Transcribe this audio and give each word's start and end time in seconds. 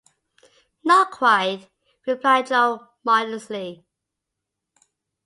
"Not 0.83 1.11
quite," 1.11 1.69
replied 2.07 2.47
Jo 2.47 2.87
modestly. 3.05 3.85